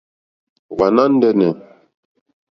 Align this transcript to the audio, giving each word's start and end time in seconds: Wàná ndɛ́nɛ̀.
Wàná 0.77 1.03
ndɛ́nɛ̀. 1.13 1.53